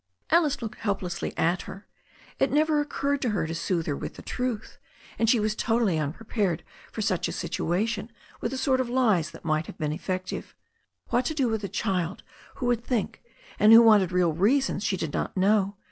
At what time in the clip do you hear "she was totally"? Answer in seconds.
5.29-5.99